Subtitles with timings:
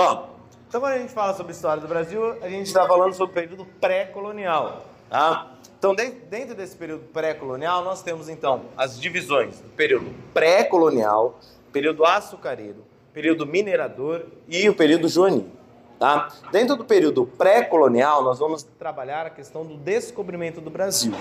[0.00, 0.30] Bom,
[0.66, 3.32] então quando a gente fala sobre a história do Brasil, a gente está falando sobre
[3.32, 4.86] o período pré-colonial.
[5.10, 5.52] Tá?
[5.78, 11.38] Então, dentro desse período pré-colonial, nós temos então as divisões do período pré-colonial,
[11.70, 12.82] período açucareiro,
[13.12, 15.50] período minerador e o período joanil.
[15.98, 16.32] Tá?
[16.50, 21.12] Dentro do período pré-colonial, nós vamos trabalhar a questão do descobrimento do Brasil.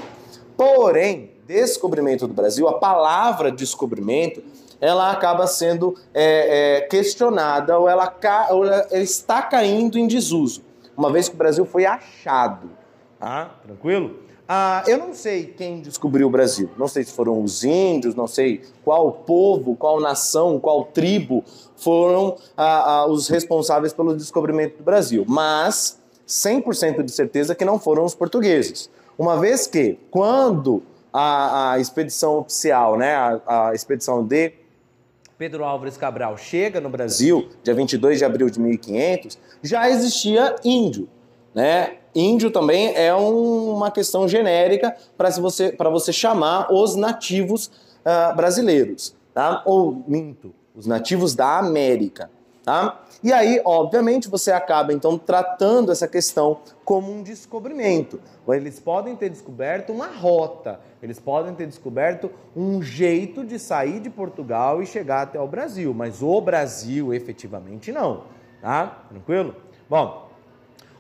[0.55, 4.41] Porém, descobrimento do Brasil, a palavra descobrimento,
[4.82, 8.14] ela acaba sendo é, é, questionada ou ela,
[8.52, 10.61] ou ela está caindo em desuso,
[10.96, 12.69] uma vez que o Brasil foi achado.
[13.19, 13.52] Tá?
[13.64, 14.29] Tranquilo?
[14.52, 16.71] Ah, eu não sei quem descobriu o Brasil.
[16.75, 21.43] Não sei se foram os índios, não sei qual povo, qual nação, qual tribo
[21.77, 25.24] foram ah, ah, os responsáveis pelo descobrimento do Brasil.
[25.27, 28.89] Mas 100% de certeza que não foram os portugueses.
[29.19, 30.82] Uma vez que, quando
[31.14, 34.53] a, a expedição oficial, né, a, a expedição de
[35.39, 41.08] Pedro Álvares Cabral chega no Brasil, dia 22 de abril de 1500, já existia índio.
[41.56, 41.94] Né?
[42.13, 47.67] Índio também é um, uma questão genérica para você, você chamar os nativos
[48.02, 49.16] uh, brasileiros.
[49.33, 49.63] Tá?
[49.66, 52.30] Ou, minto, os nativos da América.
[52.63, 53.02] Tá?
[53.23, 58.19] E aí, obviamente, você acaba então tratando essa questão como um descobrimento.
[58.47, 64.09] Eles podem ter descoberto uma rota, eles podem ter descoberto um jeito de sair de
[64.09, 68.23] Portugal e chegar até o Brasil, mas o Brasil efetivamente não.
[68.61, 69.03] Tá?
[69.09, 69.55] Tranquilo?
[69.89, 70.29] Bom,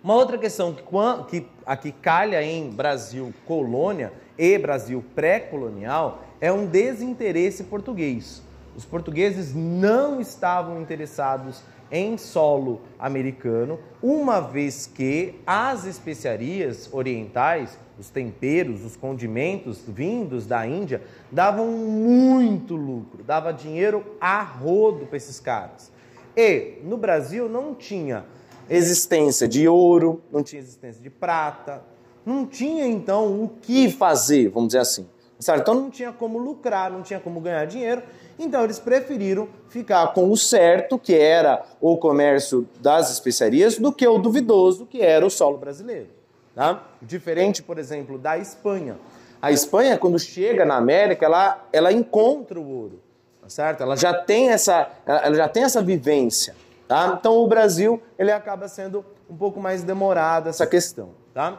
[0.01, 0.81] uma outra questão que,
[1.29, 8.41] que aqui calha em Brasil colônia e Brasil pré-colonial é um desinteresse português.
[8.79, 18.09] Os portugueses não estavam interessados em solo americano, uma vez que as especiarias orientais, os
[18.09, 25.41] temperos, os condimentos vindos da Índia, davam muito lucro, dava dinheiro a rodo para esses
[25.41, 25.91] caras.
[26.33, 28.23] E no Brasil não tinha
[28.69, 31.83] existência de ouro, não tinha existência de prata,
[32.25, 35.05] não tinha então o que fazer, vamos dizer assim.
[35.37, 35.61] Certo?
[35.61, 38.03] Então não tinha como lucrar, não tinha como ganhar dinheiro,
[38.39, 44.07] então eles preferiram ficar com o certo, que era o comércio das especiarias, do que
[44.07, 46.07] o duvidoso, que era o solo brasileiro.
[46.55, 46.81] Tá?
[47.01, 48.97] Diferente, por exemplo, da Espanha.
[49.41, 53.01] A Espanha, quando chega na América, ela, ela encontra o ouro,
[53.41, 53.83] tá certo?
[53.83, 56.55] Ela já tem essa, ela já tem essa vivência.
[56.87, 57.15] Tá?
[57.19, 61.11] Então o Brasil ele acaba sendo um pouco mais demorado essa questão.
[61.33, 61.57] Tá?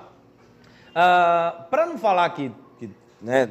[0.95, 2.91] Ah, Para não falar que, que
[3.23, 3.51] né,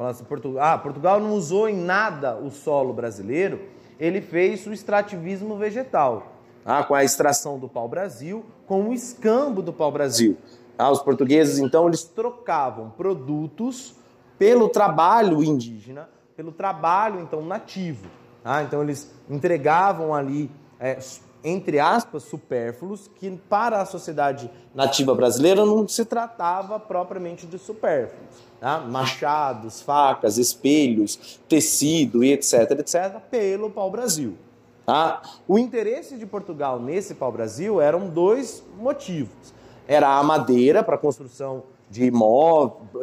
[0.00, 3.60] falar assim, Portugal, ah, Portugal não usou em nada o solo brasileiro,
[3.98, 6.82] ele fez o extrativismo vegetal, tá?
[6.82, 10.38] com a extração do pau-brasil, com o escambo do pau-brasil.
[10.74, 10.90] Tá?
[10.90, 13.94] Os portugueses, então, eles trocavam produtos
[14.38, 18.08] pelo trabalho indígena, pelo trabalho, então, nativo.
[18.42, 18.62] Tá?
[18.62, 20.98] Então, eles entregavam ali é,
[21.42, 28.50] entre aspas, supérfluos, que para a sociedade nativa brasileira não se tratava propriamente de supérfluos.
[28.60, 28.78] Tá?
[28.80, 34.36] Machados, facas, espelhos, tecido e etc, etc, pelo pau-brasil.
[34.84, 35.22] Tá?
[35.48, 39.54] O interesse de Portugal nesse pau-brasil eram dois motivos.
[39.88, 42.10] Era a madeira para construção de,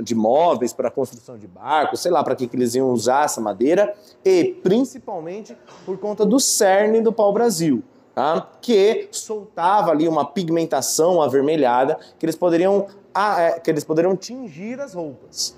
[0.04, 3.42] de móveis, para construção de barcos, sei lá para que, que eles iam usar essa
[3.42, 3.94] madeira,
[4.24, 7.84] e principalmente por conta do cerne do pau-brasil.
[8.18, 8.50] Tá?
[8.60, 14.96] que soltava ali uma pigmentação avermelhada que eles poderiam, é, que eles poderiam tingir as
[14.96, 15.56] roupas.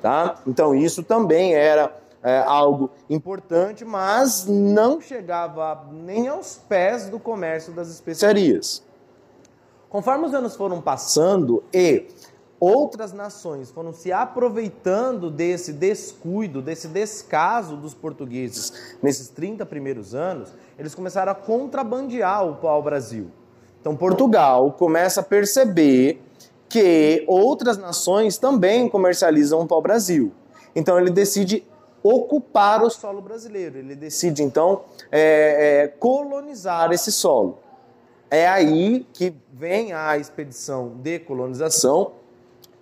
[0.00, 0.36] Tá?
[0.46, 7.70] Então isso também era é, algo importante, mas não chegava nem aos pés do comércio
[7.74, 8.82] das especiarias.
[9.90, 12.06] Conforme os anos foram passando e
[12.60, 20.52] outras nações foram se aproveitando desse descuido, desse descaso dos portugueses nesses 30 primeiros anos,
[20.78, 23.30] eles começaram a contrabandear o pau-brasil.
[23.80, 26.20] Então Portugal começa a perceber
[26.68, 30.30] que outras nações também comercializam o pau-brasil.
[30.76, 31.66] Então ele decide
[32.02, 37.58] ocupar o solo brasileiro, ele decide então é, é, colonizar esse solo.
[38.30, 42.12] É aí que vem a expedição de colonização,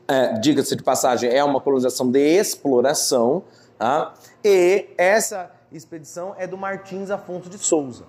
[0.09, 3.45] é, diga-se de passagem, é uma colonização de exploração,
[3.79, 4.15] tá?
[4.43, 8.05] e essa expedição é do Martins Afonso de Souza.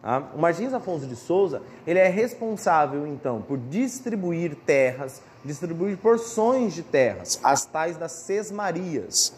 [0.00, 0.22] Tá?
[0.34, 6.82] O Martins Afonso de Souza ele é responsável, então, por distribuir terras, distribuir porções de
[6.82, 9.34] terras, as tais das sesmarias.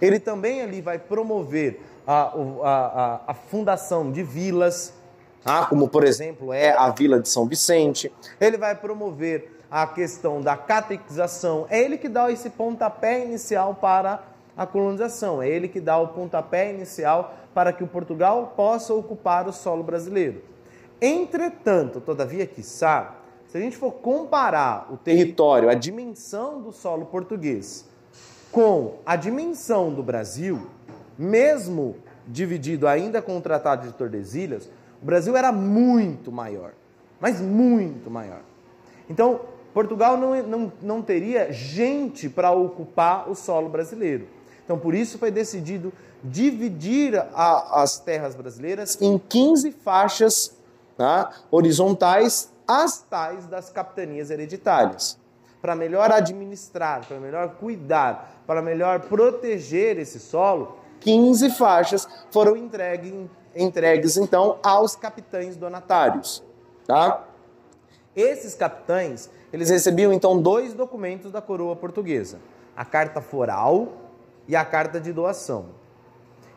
[0.00, 2.32] Ele também ali vai promover a, a,
[2.64, 4.92] a, a fundação de vilas,
[5.46, 5.66] tá?
[5.66, 8.12] como, por exemplo, é a Vila de São Vicente.
[8.40, 14.22] Ele vai promover a questão da catequização, é ele que dá esse pontapé inicial para
[14.56, 19.48] a colonização, é ele que dá o pontapé inicial para que o Portugal possa ocupar
[19.48, 20.42] o solo brasileiro.
[21.00, 23.16] Entretanto, todavia, quiçá,
[23.48, 27.86] se a gente for comparar o território, a dimensão do solo português
[28.50, 30.66] com a dimensão do Brasil,
[31.18, 31.96] mesmo
[32.26, 34.70] dividido ainda com o Tratado de Tordesilhas,
[35.02, 36.72] o Brasil era muito maior,
[37.20, 38.40] mas muito maior.
[39.08, 39.40] Então,
[39.72, 44.26] Portugal não, não, não teria gente para ocupar o solo brasileiro.
[44.64, 45.92] Então, por isso foi decidido
[46.24, 50.56] dividir a, as terras brasileiras em 15 faixas
[50.96, 55.18] tá, horizontais, as tais das capitanias hereditárias.
[55.62, 63.28] Para melhor administrar, para melhor cuidar, para melhor proteger esse solo, 15 faixas foram entregue,
[63.56, 66.42] entregues então aos capitães donatários.
[66.86, 67.24] Tá?
[68.14, 72.38] Esses capitães, eles recebiam então dois documentos da coroa portuguesa:
[72.76, 73.88] a carta foral
[74.46, 75.66] e a carta de doação.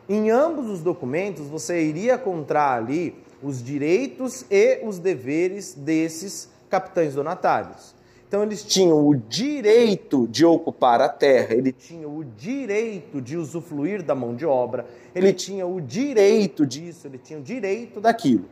[0.08, 7.14] Em ambos os documentos você iria encontrar ali os direitos e os deveres desses capitães
[7.14, 7.94] donatários.
[8.30, 14.04] Então eles tinham o direito de ocupar a terra, ele tinha o direito de usufruir
[14.04, 18.44] da mão de obra, ele tinha o direito disso, ele tinha o direito daquilo.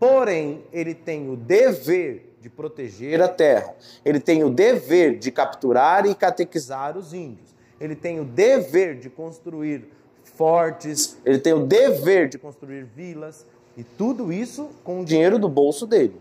[0.00, 3.72] Porém, ele tem o dever de proteger a terra,
[4.04, 9.08] ele tem o dever de capturar e catequizar os índios, ele tem o dever de
[9.08, 9.86] construir
[10.24, 15.48] fortes, ele tem o dever de construir vilas, e tudo isso com o dinheiro do
[15.48, 16.20] bolso dele.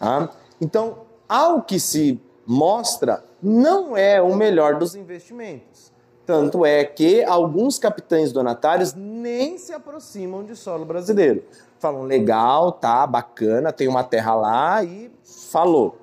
[0.00, 0.30] Ah?
[0.58, 5.92] Então, ao que se mostra, não é o melhor dos investimentos.
[6.24, 11.44] Tanto é que alguns capitães donatários nem se aproximam de solo brasileiro.
[11.78, 15.98] Falam, legal, tá, bacana, tem uma terra lá e falou.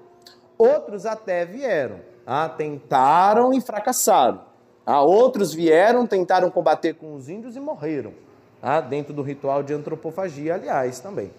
[0.58, 4.42] Outros até vieram, ah, tentaram e fracassaram.
[4.86, 8.14] Ah, outros vieram, tentaram combater com os índios e morreram.
[8.62, 11.32] Ah, dentro do ritual de antropofagia, aliás, também.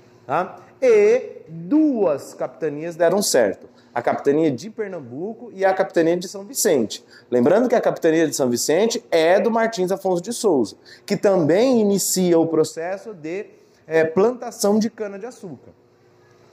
[0.83, 7.03] E duas capitanias deram certo a capitania de Pernambuco e a capitania de São Vicente.
[7.31, 10.77] Lembrando que a capitania de São Vicente é do Martins Afonso de Souza,
[11.07, 13.47] que também inicia o processo de
[13.87, 15.71] é, plantação de cana-de-açúcar.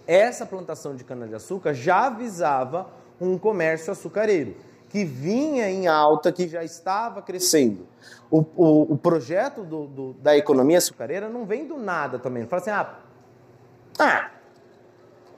[0.07, 2.87] Essa plantação de cana-de-açúcar já visava
[3.19, 4.55] um comércio açucareiro,
[4.87, 7.85] que vinha em alta, que já estava crescendo.
[8.31, 12.43] O, o, o projeto do, do, da economia açucareira não vem do nada também.
[12.43, 12.99] Não fala assim, ah,
[13.99, 14.31] ah,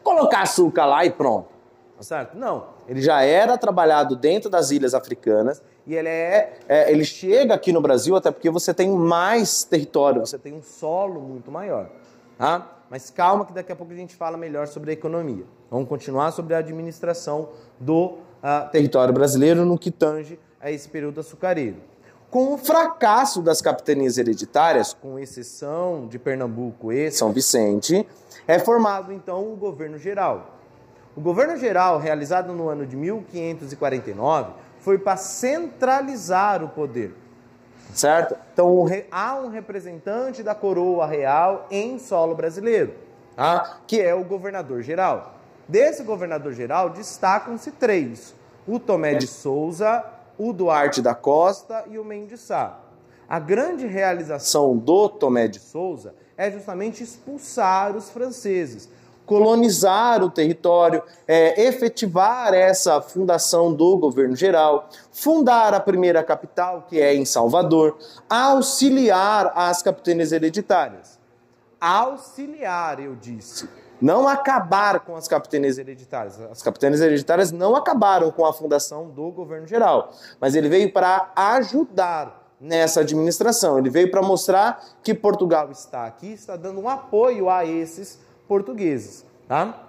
[0.03, 1.54] colocar açúcar lá e pronto.
[1.99, 2.37] Certo?
[2.37, 7.53] Não, ele já era trabalhado dentro das ilhas africanas e ele, é, é, ele chega
[7.53, 11.89] aqui no Brasil até porque você tem mais território, você tem um solo muito maior.
[12.37, 12.79] Tá?
[12.89, 15.45] Mas calma que daqui a pouco a gente fala melhor sobre a economia.
[15.71, 17.49] Vamos continuar sobre a administração
[17.79, 21.77] do uh, território brasileiro no que tange a esse período açucareiro.
[22.29, 28.05] Com o fracasso das capitanias hereditárias, com exceção de Pernambuco e São Vicente,
[28.47, 30.54] é formado então o governo geral.
[31.15, 37.15] O governo geral, realizado no ano de 1549, foi para centralizar o poder.
[37.93, 38.35] Certo?
[38.51, 42.93] Então há um representante da coroa real em solo brasileiro,
[43.35, 43.79] tá?
[43.87, 45.35] que é o governador geral.
[45.67, 48.35] Desse governador geral destacam-se três:
[48.67, 50.03] o Tomé de Souza,
[50.37, 52.79] o Duarte da Costa e o Mendes Sá.
[53.27, 58.89] A grande realização do Tomé de Souza é justamente expulsar os franceses,
[59.25, 66.99] colonizar o território, é, efetivar essa fundação do governo geral, fundar a primeira capital, que
[66.99, 67.97] é em Salvador,
[68.29, 71.19] auxiliar as capitanias hereditárias.
[71.79, 73.67] Auxiliar, eu disse.
[74.01, 76.39] Não acabar com as capitanias hereditárias.
[76.41, 81.31] As capitanias hereditárias não acabaram com a fundação do governo geral, mas ele veio para
[81.35, 83.77] ajudar nessa administração.
[83.77, 89.25] Ele veio para mostrar que Portugal está aqui, está dando um apoio a esses portugueses.
[89.47, 89.87] Tá?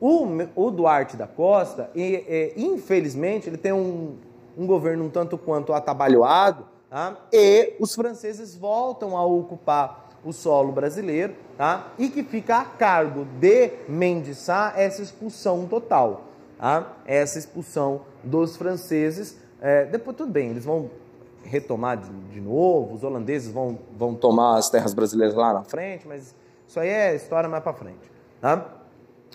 [0.00, 0.26] O,
[0.56, 4.16] o Duarte da Costa, e, e, infelizmente, ele tem um,
[4.56, 7.16] um governo um tanto quanto atabalhoado, tá?
[7.32, 11.92] e os franceses voltam a ocupar o solo brasileiro, tá?
[11.98, 16.22] e que fica a cargo de Mendes Sá essa expulsão total,
[16.58, 16.92] tá?
[17.06, 19.38] essa expulsão dos franceses.
[19.60, 20.90] É, depois, tudo bem, eles vão
[21.44, 26.06] retomar de, de, novo, os holandeses vão, vão tomar as terras brasileiras lá na frente,
[26.06, 26.34] mas
[26.72, 28.10] isso aí é história mais para frente.
[28.40, 28.64] Tá?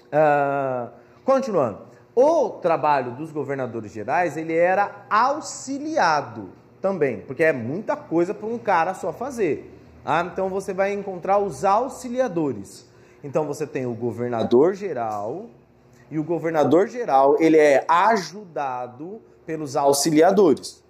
[0.07, 0.89] Uh,
[1.23, 1.85] continuando.
[2.15, 6.49] O trabalho dos governadores gerais ele era auxiliado
[6.81, 9.71] também, porque é muita coisa para um cara só fazer.
[10.03, 10.27] Tá?
[10.33, 12.89] Então você vai encontrar os auxiliadores.
[13.23, 15.45] Então você tem o governador geral
[16.09, 20.83] e o governador geral ele é ajudado pelos auxiliadores.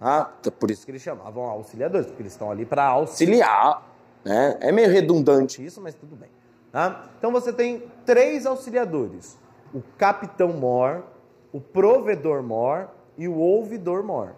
[0.00, 0.24] Tá?
[0.58, 3.93] Por isso que eles chamavam auxiliadores, porque eles estão ali para auxiliar
[4.24, 4.56] né?
[4.60, 6.30] É meio redundante isso, mas tudo bem.
[6.72, 7.06] Tá?
[7.18, 9.38] Então você tem três auxiliadores:
[9.72, 11.04] o capitão-mor,
[11.52, 12.88] o provedor-mor
[13.18, 14.34] e o ouvidor-mor.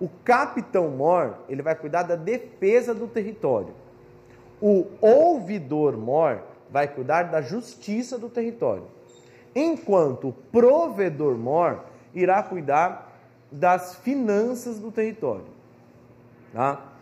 [0.00, 3.74] O capitão-mor ele vai cuidar da defesa do território.
[4.60, 8.84] O ouvidor-mor vai cuidar da justiça do território.
[9.54, 11.84] Enquanto o provedor-mor
[12.14, 13.16] irá cuidar
[13.50, 15.46] das finanças do território.
[16.52, 16.95] Tá?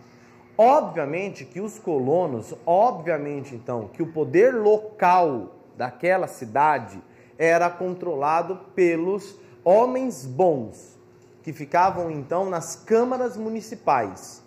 [0.57, 7.03] Obviamente que os colonos, obviamente então, que o poder local daquela cidade
[7.37, 10.97] era controlado pelos homens bons,
[11.43, 14.43] que ficavam então nas câmaras municipais.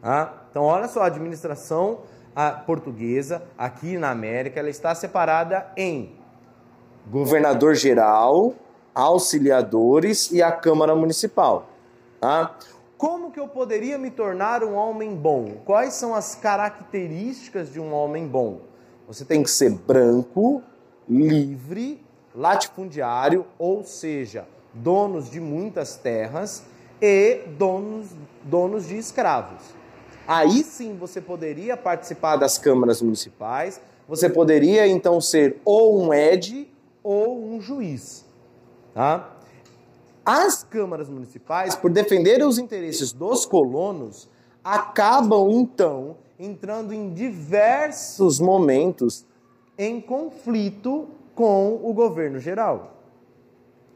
[0.00, 0.44] Tá?
[0.50, 2.00] Então, olha só, a administração
[2.66, 6.16] portuguesa aqui na América ela está separada em
[7.10, 8.54] governador geral,
[8.94, 11.66] auxiliadores e a Câmara Municipal.
[12.20, 12.54] Tá?
[12.98, 15.58] Como que eu poderia me tornar um homem bom?
[15.64, 18.62] Quais são as características de um homem bom?
[19.06, 20.60] Você tem que ser branco,
[21.08, 26.64] livre, latifundiário, ou seja, donos de muitas terras
[27.00, 28.08] e donos,
[28.42, 29.62] donos de escravos.
[30.26, 36.68] Aí sim você poderia participar das câmaras municipais, você poderia então ser ou um ed
[37.00, 38.26] ou um juiz.
[38.92, 39.37] Tá?
[40.30, 44.28] As câmaras municipais, por defender os interesses dos colonos,
[44.62, 49.24] acabam então entrando em diversos momentos
[49.78, 52.98] em conflito com o governo geral.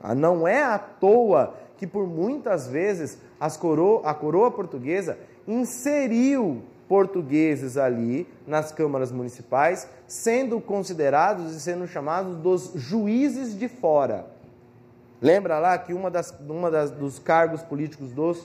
[0.00, 3.18] Ah, não é à toa que por muitas vezes
[3.60, 12.38] coro a coroa portuguesa inseriu portugueses ali nas câmaras municipais, sendo considerados e sendo chamados
[12.38, 14.31] dos juízes de fora.
[15.22, 18.44] Lembra lá que uma, das, uma das, dos cargos políticos dos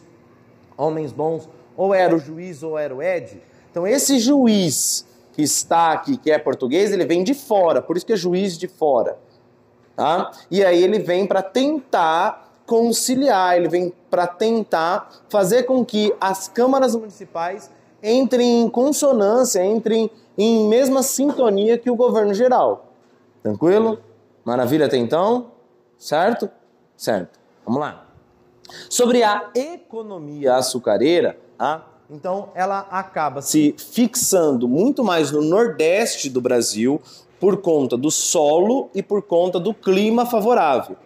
[0.77, 3.41] homens bons ou era o juiz ou era o Ed?
[3.71, 8.05] Então, esse juiz que está aqui, que é português, ele vem de fora, por isso
[8.05, 9.17] que é juiz de fora.
[9.95, 10.31] Tá?
[10.51, 16.47] E aí ele vem para tentar conciliar, ele vem para tentar fazer com que as
[16.47, 17.71] câmaras municipais
[18.03, 22.93] entrem em consonância, entrem em mesma sintonia que o governo geral.
[23.41, 23.99] Tranquilo?
[24.45, 25.51] Maravilha até então?
[25.97, 26.49] Certo?
[26.97, 27.39] Certo.
[27.63, 28.05] Vamos lá.
[28.89, 31.87] Sobre a economia açucareira, tá?
[32.09, 37.01] então ela acaba se fixando muito mais no nordeste do Brasil
[37.39, 40.97] por conta do solo e por conta do clima favorável.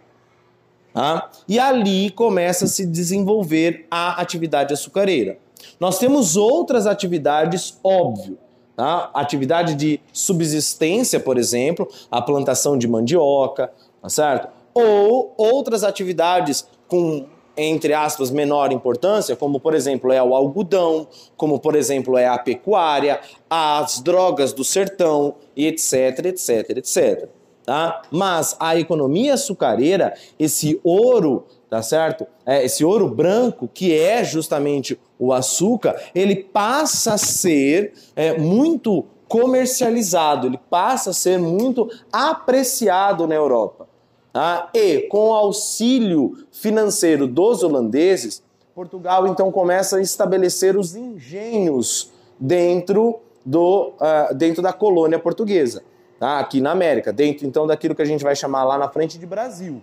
[0.93, 1.29] Tá?
[1.47, 5.37] E ali começa a se desenvolver a atividade açucareira.
[5.79, 8.37] Nós temos outras atividades, óbvio.
[8.75, 9.09] Tá?
[9.13, 13.71] Atividade de subsistência, por exemplo, a plantação de mandioca,
[14.01, 14.60] tá certo?
[14.73, 17.25] Ou outras atividades com
[17.55, 22.37] entre aspas, menor importância, como por exemplo é o algodão, como por exemplo é a
[22.37, 27.29] pecuária, as drogas do sertão etc, etc, etc.
[27.63, 28.01] Tá?
[28.09, 32.25] Mas a economia açucareira, esse ouro, tá certo?
[32.45, 39.05] É, esse ouro branco, que é justamente o açúcar, ele passa a ser é, muito
[39.27, 43.90] comercializado, ele passa a ser muito apreciado na Europa.
[44.33, 44.69] Tá?
[44.73, 48.41] E com o auxílio financeiro dos holandeses,
[48.73, 55.83] Portugal então começa a estabelecer os engenhos dentro, do, uh, dentro da colônia portuguesa,
[56.17, 56.39] tá?
[56.39, 59.25] aqui na América, dentro então daquilo que a gente vai chamar lá na frente de
[59.25, 59.81] Brasil.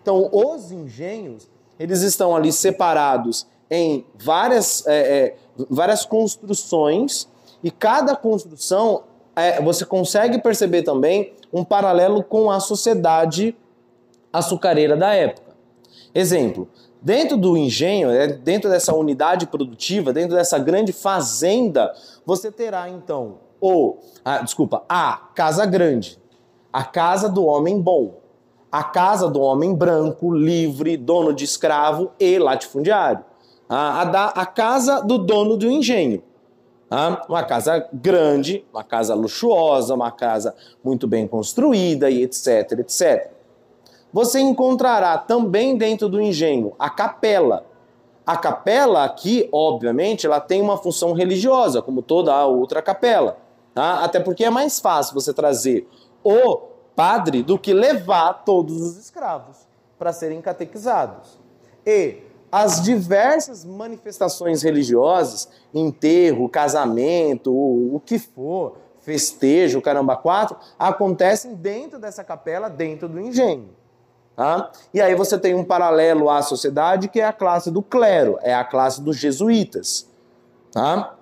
[0.00, 5.36] Então, os engenhos, eles estão ali separados em várias, é, é,
[5.68, 7.28] várias construções,
[7.62, 9.02] e cada construção
[9.34, 13.56] é, você consegue perceber também um paralelo com a sociedade
[14.32, 15.56] açucareira da época.
[16.14, 16.68] Exemplo,
[17.00, 21.94] dentro do engenho, né, dentro dessa unidade produtiva, dentro dessa grande fazenda,
[22.24, 26.18] você terá então o, ah, desculpa, a casa grande,
[26.72, 28.14] a casa do homem bom,
[28.70, 33.24] a casa do homem branco, livre, dono de escravo e latifundiário.
[33.68, 36.22] A, a, a casa do dono do engenho.
[36.90, 43.37] Ah, uma casa grande, uma casa luxuosa, uma casa muito bem construída e etc, etc.
[44.12, 47.66] Você encontrará também dentro do engenho a capela.
[48.26, 53.38] A capela aqui, obviamente, ela tem uma função religiosa, como toda a outra capela.
[53.74, 54.04] Tá?
[54.04, 55.88] Até porque é mais fácil você trazer
[56.22, 56.56] o
[56.94, 61.38] padre do que levar todos os escravos para serem catequizados.
[61.86, 71.98] E as diversas manifestações religiosas, enterro, casamento, o que for, festejo, caramba, quatro, acontecem dentro
[71.98, 73.68] dessa capela, dentro do engenho.
[74.38, 74.70] Tá?
[74.94, 78.54] E aí você tem um paralelo à sociedade que é a classe do clero, é
[78.54, 80.08] a classe dos jesuítas.
[80.70, 81.16] Tá?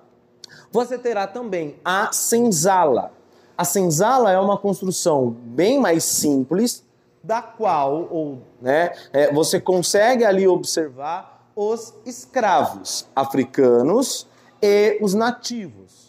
[0.71, 3.11] Você terá também a senzala.
[3.57, 6.85] A senzala é uma construção bem mais simples,
[7.23, 14.27] da qual ou, né, é, você consegue ali observar os escravos africanos
[14.61, 16.06] e os nativos.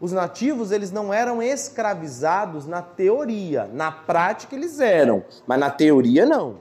[0.00, 6.26] Os nativos eles não eram escravizados na teoria, na prática eles eram, mas na teoria
[6.26, 6.58] não.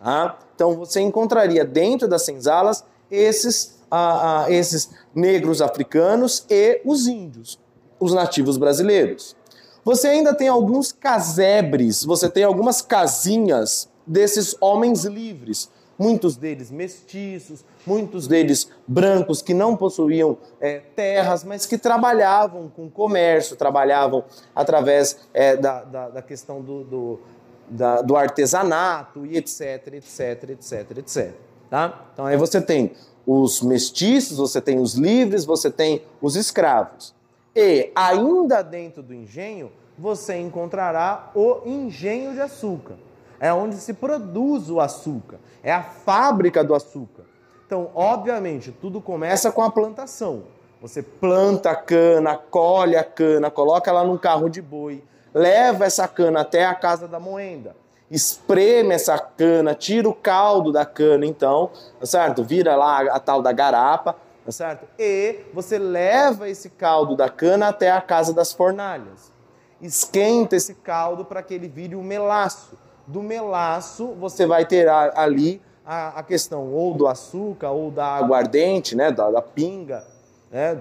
[0.00, 0.38] Tá?
[0.54, 7.58] Então você encontraria dentro das senzalas esses, ah, ah, esses negros africanos e os índios,
[8.00, 9.36] os nativos brasileiros.
[9.84, 15.70] Você ainda tem alguns casebres, você tem algumas casinhas desses homens livres,
[16.02, 22.90] muitos deles mestiços, muitos deles brancos que não possuíam é, terras, mas que trabalhavam com
[22.90, 27.20] comércio, trabalhavam através é, da, da, da, questão do, do,
[27.68, 31.34] da, do artesanato e etc, etc, etc, etc.
[31.70, 32.06] Tá?
[32.12, 32.92] Então aí você tem
[33.24, 37.14] os mestiços, você tem os livres, você tem os escravos.
[37.54, 42.96] E ainda dentro do engenho, você encontrará o engenho de açúcar.
[43.42, 45.40] É onde se produz o açúcar.
[45.64, 47.24] É a fábrica do açúcar.
[47.66, 50.44] Então, obviamente, tudo começa com a plantação.
[50.80, 55.02] Você planta a cana, colhe a cana, coloca ela num carro de boi,
[55.34, 57.74] leva essa cana até a casa da moenda,
[58.08, 62.44] espreme essa cana, tira o caldo da cana, então, tá certo?
[62.44, 64.86] Vira lá a tal da garapa, tá certo?
[64.96, 69.32] E você leva esse caldo da cana até a casa das fornalhas.
[69.80, 72.91] Esquenta esse caldo para que ele vire um melaço.
[73.06, 78.94] Do melaço você vai ter ali a, a questão ou do açúcar ou da aguardente,
[78.94, 80.06] né, da, da pinga,
[80.50, 80.78] né,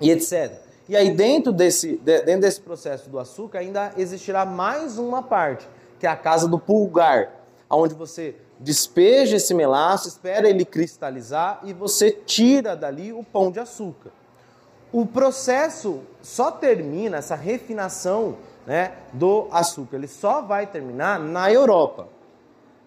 [0.00, 0.52] e etc.
[0.88, 6.06] E aí dentro desse, dentro desse processo do açúcar ainda existirá mais uma parte, que
[6.06, 7.32] é a casa do pulgar,
[7.68, 13.58] onde você despeja esse melaço, espera ele cristalizar e você tira dali o pão de
[13.58, 14.10] açúcar.
[14.92, 18.36] O processo só termina, essa refinação
[18.66, 22.08] né, do açúcar, ele só vai terminar na Europa.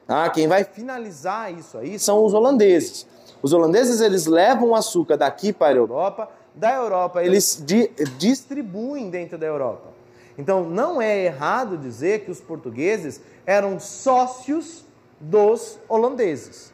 [0.08, 0.30] Tá?
[0.30, 3.08] Quem vai finalizar isso aí são os holandeses.
[3.42, 9.10] Os holandeses eles levam o açúcar daqui para a Europa, da Europa eles di distribuem
[9.10, 9.90] dentro da Europa.
[10.38, 14.86] Então não é errado dizer que os portugueses eram sócios
[15.20, 16.74] dos holandeses,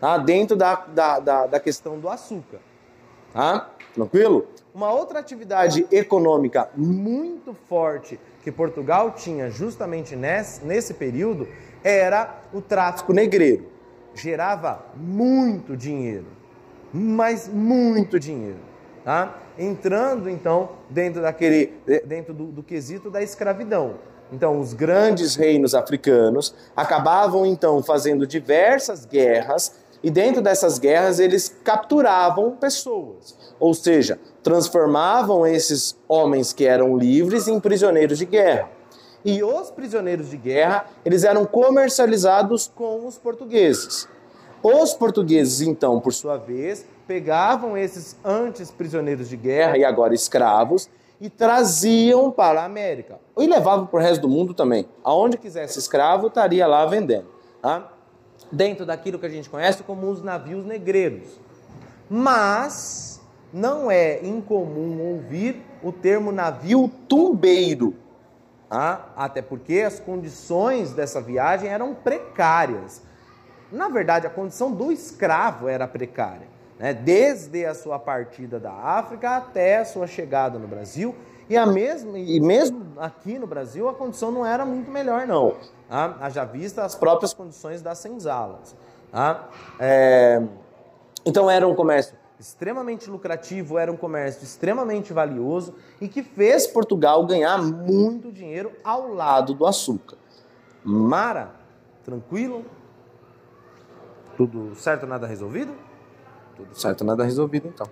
[0.00, 0.16] tá?
[0.16, 2.60] dentro da, da, da, da questão do açúcar.
[3.32, 3.70] Tá?
[3.94, 4.46] Tranquilo?
[4.74, 11.46] Uma outra atividade econômica muito forte que Portugal tinha justamente nesse, nesse período
[11.82, 13.66] era o tráfico negreiro.
[14.14, 16.26] Gerava muito dinheiro,
[16.92, 18.58] mas muito dinheiro.
[19.04, 19.38] Tá?
[19.58, 21.72] Entrando então dentro daquele
[22.04, 23.94] dentro do, do quesito da escravidão.
[24.32, 31.54] Então, os grandes reinos africanos acabavam então fazendo diversas guerras e dentro dessas guerras eles
[31.62, 38.68] capturavam pessoas, ou seja, transformavam esses homens que eram livres em prisioneiros de guerra.
[39.24, 44.08] E os prisioneiros de guerra, eles eram comercializados com os portugueses.
[44.62, 50.88] Os portugueses, então, por sua vez, pegavam esses antes prisioneiros de guerra e agora escravos
[51.20, 53.18] e traziam para a América.
[53.36, 54.88] E levavam para o resto do mundo também.
[55.04, 57.26] Aonde quisesse escravo, estaria lá vendendo.
[57.60, 57.92] Tá?
[58.50, 61.38] Dentro daquilo que a gente conhece como os navios negreiros.
[62.08, 63.20] Mas
[63.52, 67.94] não é incomum ouvir o termo navio tumbeiro.
[68.68, 69.12] Tá?
[69.16, 73.02] Até porque as condições dessa viagem eram precárias.
[73.70, 76.94] Na verdade, a condição do escravo era precária né?
[76.94, 81.14] desde a sua partida da África até a sua chegada no Brasil.
[81.50, 85.56] E, a mesma, e mesmo aqui no Brasil, a condição não era muito melhor, não.
[85.88, 86.16] Tá?
[86.20, 88.76] Haja vista as próprias condições das senzalas.
[89.10, 89.48] Tá?
[89.80, 90.40] É...
[91.26, 97.26] Então, era um comércio extremamente lucrativo, era um comércio extremamente valioso e que fez Portugal
[97.26, 100.16] ganhar muito dinheiro ao lado do açúcar.
[100.84, 101.50] Mara,
[102.04, 102.64] tranquilo?
[104.36, 105.74] Tudo certo, nada resolvido?
[106.56, 107.88] Tudo certo, nada resolvido então.